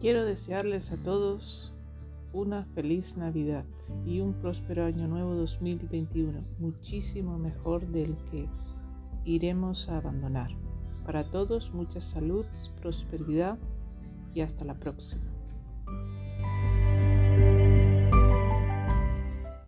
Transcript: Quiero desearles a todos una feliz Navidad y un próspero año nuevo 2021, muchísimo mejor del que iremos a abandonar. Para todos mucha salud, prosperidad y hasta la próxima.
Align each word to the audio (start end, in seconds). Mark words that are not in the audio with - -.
Quiero 0.00 0.24
desearles 0.24 0.92
a 0.92 0.96
todos 0.96 1.74
una 2.32 2.64
feliz 2.66 3.16
Navidad 3.16 3.64
y 4.06 4.20
un 4.20 4.32
próspero 4.34 4.84
año 4.84 5.08
nuevo 5.08 5.34
2021, 5.34 6.40
muchísimo 6.60 7.36
mejor 7.36 7.86
del 7.88 8.16
que 8.30 8.46
iremos 9.24 9.88
a 9.88 9.96
abandonar. 9.96 10.50
Para 11.04 11.30
todos 11.30 11.72
mucha 11.74 12.00
salud, 12.00 12.46
prosperidad 12.80 13.58
y 14.34 14.42
hasta 14.42 14.64
la 14.64 14.74
próxima. 14.74 15.37